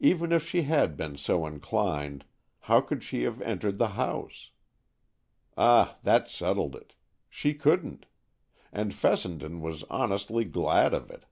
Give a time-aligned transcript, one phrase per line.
[0.00, 2.24] Even if she had been so inclined,
[2.60, 4.48] how could she have entered the house?
[5.58, 6.94] Ah, that settled it!
[7.28, 8.06] She couldn't.
[8.72, 11.26] And Fessenden was honestly glad of it.